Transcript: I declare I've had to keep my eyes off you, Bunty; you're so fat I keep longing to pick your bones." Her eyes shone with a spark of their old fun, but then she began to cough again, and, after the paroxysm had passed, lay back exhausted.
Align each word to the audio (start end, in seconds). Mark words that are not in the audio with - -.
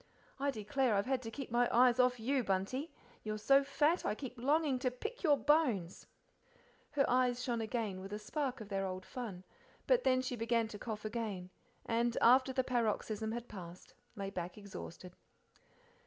I 0.39 0.49
declare 0.49 0.95
I've 0.95 1.05
had 1.05 1.21
to 1.21 1.29
keep 1.29 1.51
my 1.51 1.69
eyes 1.71 1.99
off 1.99 2.19
you, 2.19 2.43
Bunty; 2.43 2.91
you're 3.21 3.37
so 3.37 3.63
fat 3.63 4.03
I 4.03 4.15
keep 4.15 4.35
longing 4.35 4.79
to 4.79 4.89
pick 4.89 5.21
your 5.21 5.37
bones." 5.37 6.07
Her 6.93 7.07
eyes 7.07 7.43
shone 7.43 7.59
with 8.01 8.11
a 8.11 8.17
spark 8.17 8.61
of 8.61 8.69
their 8.69 8.87
old 8.87 9.05
fun, 9.05 9.43
but 9.85 10.03
then 10.03 10.23
she 10.23 10.35
began 10.35 10.67
to 10.69 10.79
cough 10.79 11.05
again, 11.05 11.51
and, 11.85 12.17
after 12.19 12.51
the 12.51 12.63
paroxysm 12.63 13.31
had 13.31 13.47
passed, 13.47 13.93
lay 14.15 14.31
back 14.31 14.57
exhausted. 14.57 15.13